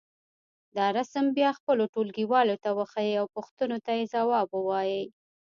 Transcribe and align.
دا 0.77 0.85
رسم 0.97 1.25
بیا 1.37 1.49
خپلو 1.59 1.83
ټولګيوالو 1.93 2.55
ته 2.63 2.69
وښیئ 2.77 3.13
او 3.21 3.25
پوښتنو 3.35 3.77
ته 3.85 3.91
یې 3.97 4.05
ځواب 4.13 4.47
ووایئ. 4.53 5.03